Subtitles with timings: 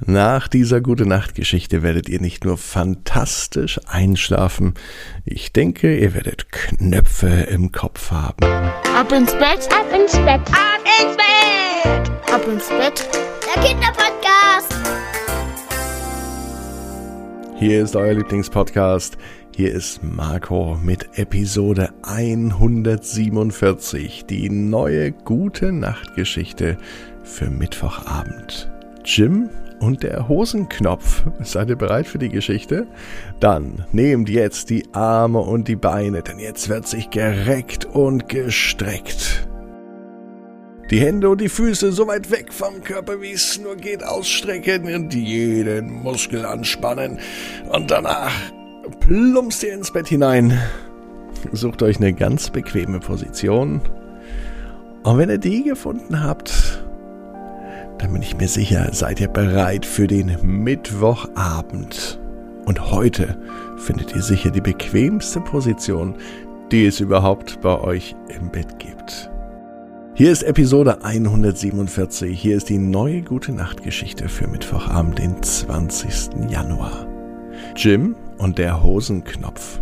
[0.00, 4.74] Nach dieser gute Nacht-Geschichte werdet ihr nicht nur fantastisch einschlafen,
[5.24, 8.44] ich denke, ihr werdet Knöpfe im Kopf haben.
[8.44, 13.08] Ab ins Bett, ab ins Bett, ab ins Bett, ab ins Bett.
[13.54, 14.74] Der Kinderpodcast.
[17.56, 19.16] Hier ist euer Lieblingspodcast.
[19.54, 26.78] Hier ist Marco mit Episode 147, die neue gute Nacht-Geschichte
[27.22, 28.72] für Mittwochabend.
[29.04, 29.50] Jim
[29.84, 31.24] und der Hosenknopf.
[31.42, 32.86] Seid ihr bereit für die Geschichte?
[33.40, 39.46] Dann nehmt jetzt die Arme und die Beine, denn jetzt wird sich gereckt und gestreckt.
[40.90, 44.94] Die Hände und die Füße so weit weg vom Körper, wie es nur geht, ausstrecken
[44.94, 47.18] und jeden Muskel anspannen.
[47.70, 48.32] Und danach
[49.00, 50.58] plumpst ihr ins Bett hinein.
[51.52, 53.80] Sucht euch eine ganz bequeme Position.
[55.02, 56.73] Und wenn ihr die gefunden habt,
[57.98, 62.18] dann bin ich mir sicher, seid ihr bereit für den Mittwochabend.
[62.64, 63.36] Und heute
[63.78, 66.14] findet ihr sicher die bequemste Position,
[66.70, 69.30] die es überhaupt bei euch im Bett gibt.
[70.14, 72.40] Hier ist Episode 147.
[72.40, 76.50] Hier ist die neue Gute Nacht Geschichte für Mittwochabend, den 20.
[76.50, 77.06] Januar.
[77.76, 79.80] Jim und der Hosenknopf.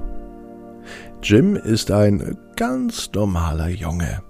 [1.23, 4.23] Jim ist ein ganz normaler Junge.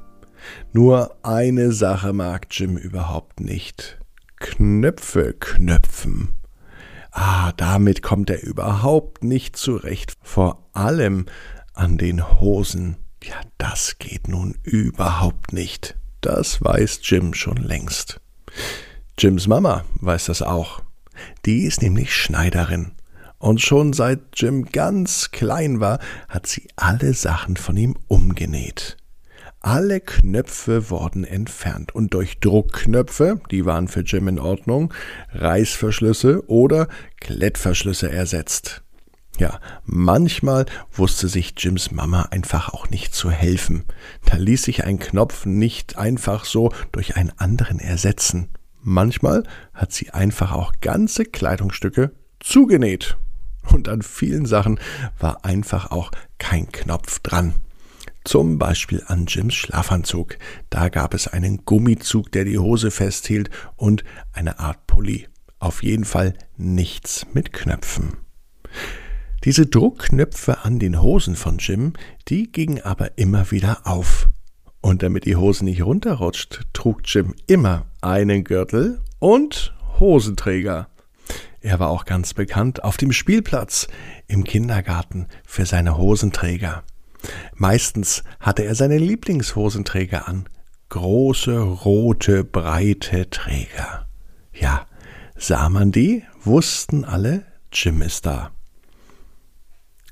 [0.72, 3.98] Nur eine Sache mag Jim überhaupt nicht.
[4.36, 6.30] Knöpfe knöpfen.
[7.10, 10.14] Ah, damit kommt er überhaupt nicht zurecht.
[10.22, 11.26] Vor allem
[11.74, 12.96] an den Hosen.
[13.22, 15.96] Ja, das geht nun überhaupt nicht.
[16.20, 18.20] Das weiß Jim schon längst.
[19.18, 20.82] Jims Mama weiß das auch.
[21.44, 22.92] Die ist nämlich Schneiderin.
[23.38, 28.96] Und schon seit Jim ganz klein war, hat sie alle Sachen von ihm umgenäht.
[29.64, 34.92] Alle Knöpfe wurden entfernt und durch Druckknöpfe, die waren für Jim in Ordnung,
[35.34, 36.88] Reißverschlüsse oder
[37.20, 38.82] Klettverschlüsse ersetzt.
[39.38, 43.84] Ja, manchmal wusste sich Jims Mama einfach auch nicht zu helfen.
[44.24, 48.48] Da ließ sich ein Knopf nicht einfach so durch einen anderen ersetzen.
[48.82, 53.16] Manchmal hat sie einfach auch ganze Kleidungsstücke zugenäht.
[53.70, 54.80] Und an vielen Sachen
[55.20, 57.54] war einfach auch kein Knopf dran.
[58.32, 60.38] Zum Beispiel an Jims Schlafanzug.
[60.70, 65.28] Da gab es einen Gummizug, der die Hose festhielt und eine Art Pulli.
[65.58, 68.14] Auf jeden Fall nichts mit Knöpfen.
[69.44, 71.92] Diese Druckknöpfe an den Hosen von Jim,
[72.28, 74.30] die gingen aber immer wieder auf.
[74.80, 80.88] Und damit die Hose nicht runterrutscht, trug Jim immer einen Gürtel und Hosenträger.
[81.60, 83.88] Er war auch ganz bekannt auf dem Spielplatz,
[84.26, 86.82] im Kindergarten für seine Hosenträger.
[87.54, 90.48] Meistens hatte er seine Lieblingshosenträger an.
[90.88, 94.06] Große, rote, breite Träger.
[94.52, 94.86] Ja,
[95.36, 98.50] sah man die, wussten alle, Jim ist da.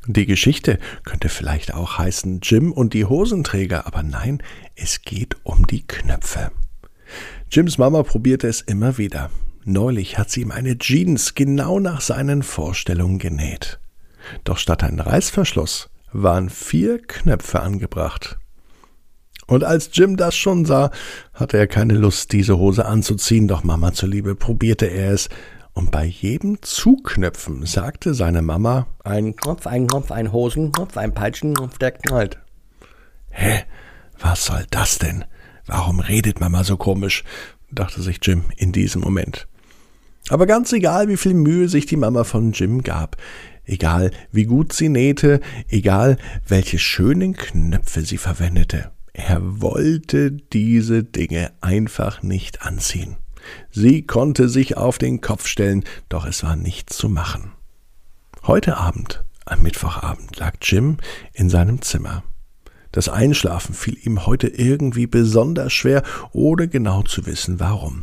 [0.06, 4.42] Die Geschichte könnte vielleicht auch heißen Jim und die Hosenträger, aber nein,
[4.74, 6.50] es geht um die Knöpfe.
[7.50, 9.30] Jims Mama probierte es immer wieder.
[9.64, 13.78] Neulich hat sie ihm eine Jeans genau nach seinen Vorstellungen genäht.
[14.44, 18.38] Doch statt ein Reißverschluss waren vier Knöpfe angebracht.
[19.46, 20.90] Und als Jim das schon sah,
[21.34, 25.28] hatte er keine Lust, diese Hose anzuziehen, doch Mama zuliebe probierte er es,
[25.72, 31.78] und bei jedem Zuknöpfen sagte seine Mama Ein Knopf, ein Knopf, ein Hosenknopf, ein Peitschenknopf,
[31.78, 32.38] der knallt.
[33.30, 33.64] Hä?
[34.18, 35.24] Was soll das denn?
[35.66, 37.24] Warum redet Mama so komisch?
[37.70, 39.46] dachte sich Jim in diesem Moment.
[40.28, 43.16] Aber ganz egal, wie viel Mühe sich die Mama von Jim gab,
[43.70, 48.90] egal wie gut sie nähte, egal welche schönen Knöpfe sie verwendete.
[49.12, 53.16] Er wollte diese Dinge einfach nicht anziehen.
[53.70, 57.52] Sie konnte sich auf den Kopf stellen, doch es war nichts zu machen.
[58.46, 60.98] Heute Abend, am Mittwochabend, lag Jim
[61.32, 62.22] in seinem Zimmer.
[62.92, 68.02] Das Einschlafen fiel ihm heute irgendwie besonders schwer, ohne genau zu wissen warum.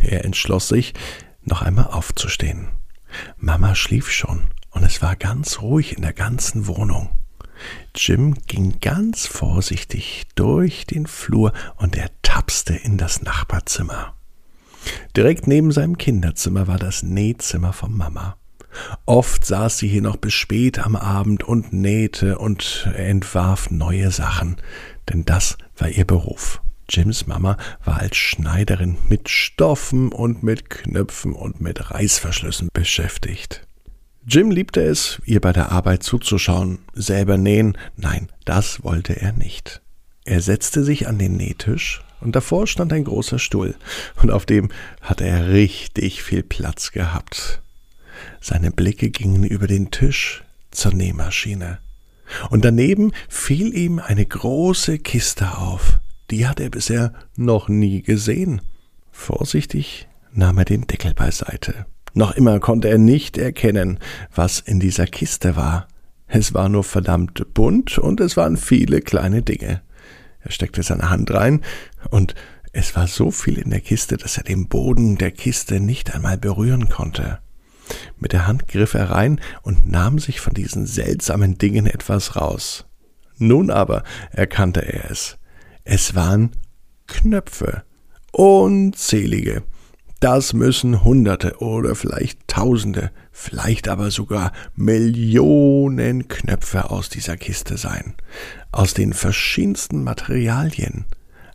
[0.00, 0.94] Er entschloss sich,
[1.42, 2.68] noch einmal aufzustehen.
[3.38, 7.10] Mama schlief schon und es war ganz ruhig in der ganzen Wohnung.
[7.94, 14.14] Jim ging ganz vorsichtig durch den Flur und er tapste in das Nachbarzimmer.
[15.16, 18.36] Direkt neben seinem Kinderzimmer war das Nähzimmer von Mama.
[19.04, 24.56] Oft saß sie hier noch bis spät am Abend und nähte und entwarf neue Sachen,
[25.08, 26.62] denn das war ihr Beruf.
[26.88, 33.66] Jims Mama war als Schneiderin mit Stoffen und mit Knöpfen und mit Reißverschlüssen beschäftigt.
[34.26, 39.80] Jim liebte es, ihr bei der Arbeit zuzuschauen, selber nähen, nein, das wollte er nicht.
[40.24, 43.74] Er setzte sich an den Nähtisch, und davor stand ein großer Stuhl,
[44.22, 44.70] und auf dem
[45.00, 47.62] hatte er richtig viel Platz gehabt.
[48.40, 51.78] Seine Blicke gingen über den Tisch zur Nähmaschine.
[52.50, 55.98] Und daneben fiel ihm eine große Kiste auf.
[56.30, 58.60] Die hat er bisher noch nie gesehen.
[59.10, 61.86] Vorsichtig nahm er den Deckel beiseite.
[62.14, 63.98] Noch immer konnte er nicht erkennen,
[64.34, 65.88] was in dieser Kiste war.
[66.26, 69.82] Es war nur verdammt bunt und es waren viele kleine Dinge.
[70.40, 71.62] Er steckte seine Hand rein
[72.10, 72.34] und
[72.72, 76.38] es war so viel in der Kiste, dass er den Boden der Kiste nicht einmal
[76.38, 77.40] berühren konnte.
[78.18, 82.86] Mit der Hand griff er rein und nahm sich von diesen seltsamen Dingen etwas raus.
[83.38, 85.38] Nun aber erkannte er es.
[85.82, 86.52] Es waren
[87.08, 87.82] Knöpfe.
[88.30, 89.64] Unzählige.
[90.20, 98.14] Das müssen Hunderte oder vielleicht Tausende, vielleicht aber sogar Millionen Knöpfe aus dieser Kiste sein.
[98.70, 101.06] Aus den verschiedensten Materialien.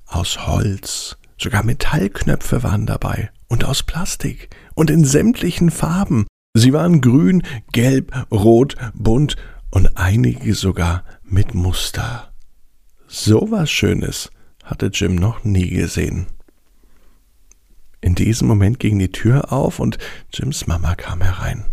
[0.08, 6.26] Aus Holz, sogar Metallknöpfe waren dabei und aus Plastik und in sämtlichen Farben.
[6.56, 9.36] Sie waren grün, gelb, rot, bunt
[9.70, 12.34] und einige sogar mit Muster.
[13.08, 14.32] So was Schönes
[14.64, 16.26] hatte Jim noch nie gesehen.
[18.06, 19.98] In diesem Moment ging die Tür auf und
[20.32, 21.66] Jims Mama kam herein.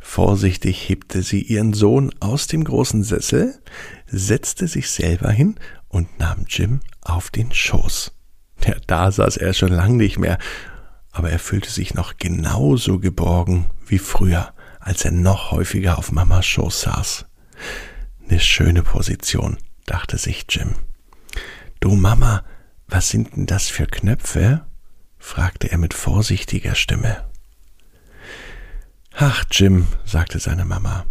[0.00, 3.62] Vorsichtig hebte sie ihren Sohn aus dem großen Sessel,
[4.08, 5.54] setzte sich selber hin
[5.86, 8.10] und nahm Jim auf den Schoß.
[8.66, 10.38] Ja, da saß er schon lang nicht mehr,
[11.12, 16.44] aber er fühlte sich noch genauso geborgen wie früher, als er noch häufiger auf Mamas
[16.44, 17.26] Schoß saß.
[18.28, 20.74] Eine schöne Position, dachte sich Jim.
[21.78, 22.42] Du Mama,
[22.88, 24.66] was sind denn das für Knöpfe?
[25.22, 27.24] Fragte er mit vorsichtiger Stimme.
[29.14, 31.06] Ach, Jim, sagte seine Mama,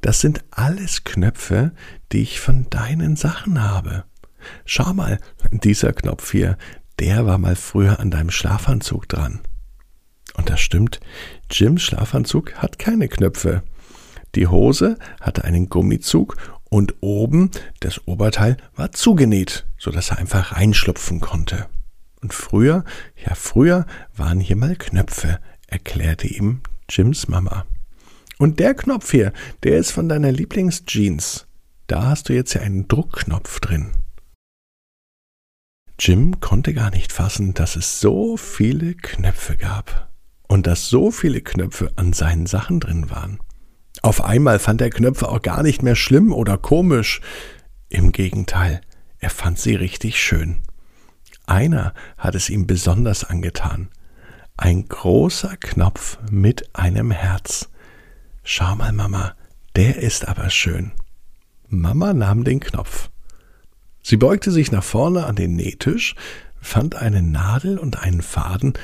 [0.00, 1.72] das sind alles Knöpfe,
[2.12, 4.04] die ich von deinen Sachen habe.
[4.66, 5.18] Schau mal,
[5.50, 6.58] dieser Knopf hier,
[6.98, 9.40] der war mal früher an deinem Schlafanzug dran.
[10.34, 11.00] Und das stimmt,
[11.50, 13.62] Jims Schlafanzug hat keine Knöpfe.
[14.34, 16.36] Die Hose hatte einen Gummizug
[16.68, 17.50] und oben
[17.80, 21.66] das Oberteil war zugenäht, so dass er einfach reinschlupfen konnte.
[22.24, 22.84] Und früher,
[23.22, 23.84] ja früher
[24.16, 27.66] waren hier mal Knöpfe, erklärte ihm Jims Mama.
[28.38, 31.46] Und der Knopf hier, der ist von deiner Lieblingsjeans.
[31.86, 33.90] Da hast du jetzt ja einen Druckknopf drin.
[35.98, 40.10] Jim konnte gar nicht fassen, dass es so viele Knöpfe gab
[40.48, 43.38] und dass so viele Knöpfe an seinen Sachen drin waren.
[44.00, 47.20] Auf einmal fand er Knöpfe auch gar nicht mehr schlimm oder komisch.
[47.90, 48.80] Im Gegenteil,
[49.18, 50.62] er fand sie richtig schön.
[51.46, 53.88] Einer hat es ihm besonders angetan.
[54.56, 57.68] Ein großer Knopf mit einem Herz.
[58.42, 59.34] Schau mal, Mama,
[59.76, 60.92] der ist aber schön.
[61.68, 63.10] Mama nahm den Knopf.
[64.02, 66.14] Sie beugte sich nach vorne an den Nähtisch,
[66.60, 68.74] fand eine Nadel und einen Faden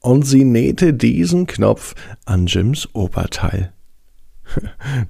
[0.00, 1.94] und sie nähte diesen Knopf
[2.24, 3.72] an Jims Oberteil.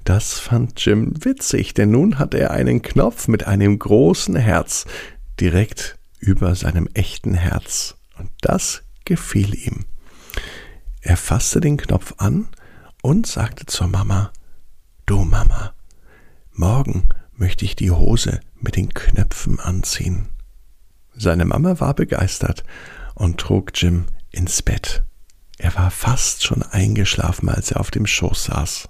[0.04, 4.86] Das fand Jim witzig, denn nun hatte er einen Knopf mit einem großen Herz
[5.38, 9.84] direkt über seinem echten Herz, und das gefiel ihm.
[11.00, 12.48] Er fasste den Knopf an
[13.02, 14.32] und sagte zur Mama
[15.06, 15.72] Du Mama,
[16.52, 20.28] morgen möchte ich die Hose mit den Knöpfen anziehen.
[21.14, 22.64] Seine Mama war begeistert
[23.14, 25.02] und trug Jim ins Bett.
[25.56, 28.88] Er war fast schon eingeschlafen, als er auf dem Schoß saß.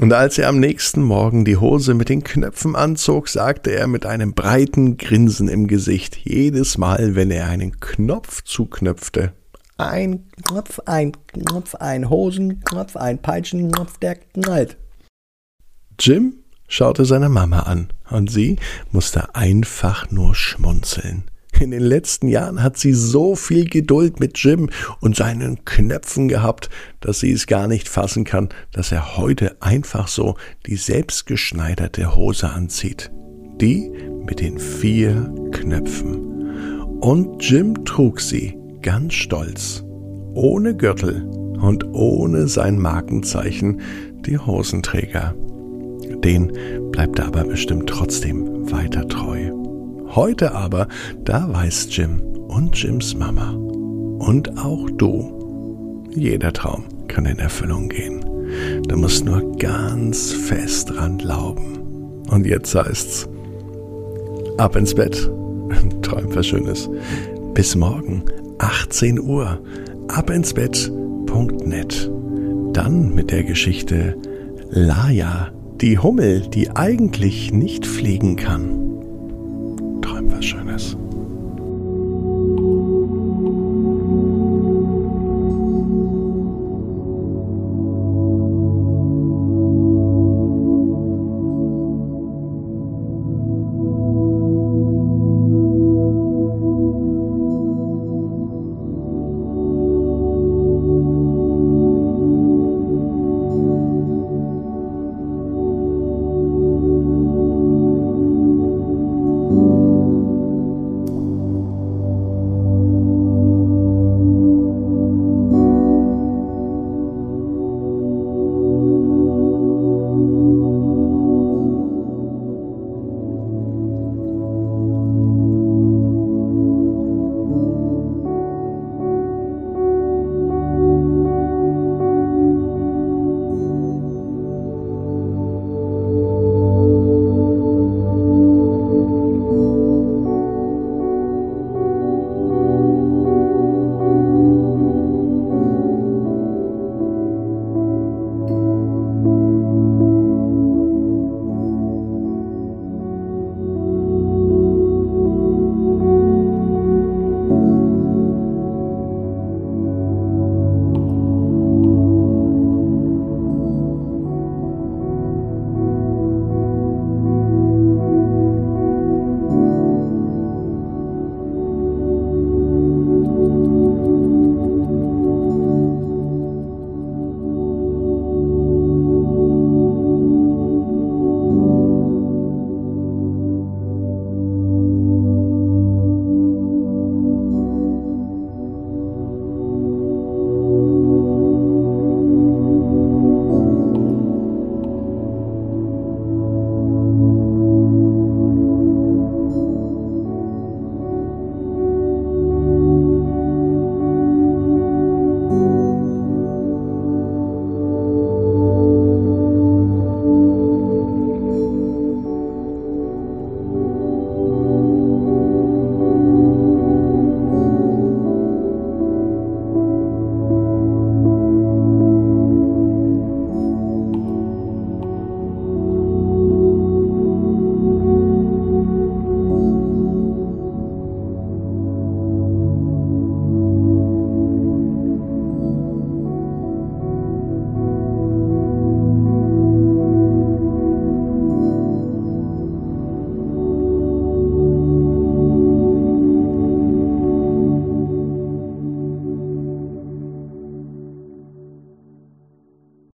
[0.00, 4.06] Und als er am nächsten Morgen die Hose mit den Knöpfen anzog, sagte er mit
[4.06, 9.32] einem breiten Grinsen im Gesicht jedes Mal, wenn er einen Knopf zuknöpfte.
[9.76, 14.76] Ein Knopf, ein Knopf, ein Hosenknopf, ein Peitschenknopf, der knallt.
[15.98, 18.56] Jim schaute seine Mama an, und sie
[18.92, 21.24] musste einfach nur schmunzeln.
[21.60, 26.70] In den letzten Jahren hat sie so viel Geduld mit Jim und seinen Knöpfen gehabt,
[27.00, 30.36] dass sie es gar nicht fassen kann, dass er heute einfach so
[30.66, 33.10] die selbstgeschneiderte Hose anzieht.
[33.60, 33.90] Die
[34.24, 36.98] mit den vier Knöpfen.
[37.00, 39.82] Und Jim trug sie ganz stolz,
[40.34, 41.24] ohne Gürtel
[41.60, 43.80] und ohne sein Markenzeichen,
[44.26, 45.34] die Hosenträger.
[46.22, 46.52] Den
[46.92, 49.47] bleibt er aber bestimmt trotzdem weiter treu.
[50.18, 50.88] Heute aber,
[51.24, 58.24] da weiß Jim und Jims Mama und auch du, jeder Traum kann in Erfüllung gehen.
[58.88, 62.24] Du musst nur ganz fest dran glauben.
[62.30, 63.28] Und jetzt heißt's,
[64.56, 65.30] ab ins Bett,
[66.02, 66.90] träum was Schönes.
[67.54, 68.24] Bis morgen,
[68.58, 69.60] 18 Uhr,
[70.08, 72.10] abinsbett.net.
[72.72, 74.16] Dann mit der Geschichte
[74.68, 78.77] Laia, die Hummel, die eigentlich nicht fliegen kann
[80.38, 81.07] was Schönes.